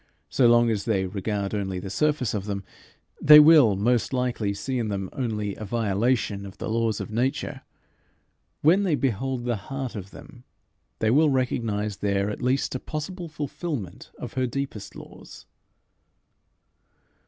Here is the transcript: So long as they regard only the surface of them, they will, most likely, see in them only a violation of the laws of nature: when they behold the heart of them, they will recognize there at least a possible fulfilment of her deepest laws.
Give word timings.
So 0.31 0.47
long 0.47 0.71
as 0.71 0.85
they 0.85 1.05
regard 1.05 1.53
only 1.53 1.77
the 1.77 1.91
surface 1.91 2.33
of 2.33 2.45
them, 2.45 2.63
they 3.21 3.39
will, 3.39 3.75
most 3.75 4.13
likely, 4.13 4.51
see 4.51 4.79
in 4.79 4.87
them 4.87 5.11
only 5.13 5.53
a 5.55 5.63
violation 5.63 6.43
of 6.43 6.57
the 6.57 6.67
laws 6.67 6.99
of 6.99 7.11
nature: 7.11 7.61
when 8.63 8.81
they 8.81 8.95
behold 8.95 9.45
the 9.45 9.57
heart 9.69 9.95
of 9.95 10.09
them, 10.09 10.43
they 10.97 11.11
will 11.11 11.29
recognize 11.29 11.97
there 11.97 12.31
at 12.31 12.41
least 12.41 12.73
a 12.73 12.79
possible 12.79 13.27
fulfilment 13.27 14.09
of 14.17 14.33
her 14.33 14.47
deepest 14.47 14.95
laws. 14.95 15.45